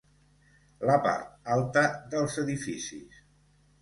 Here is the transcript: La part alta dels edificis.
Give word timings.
La 0.91 0.95
part 1.03 1.51
alta 1.57 1.83
dels 2.15 2.39
edificis. 2.47 3.21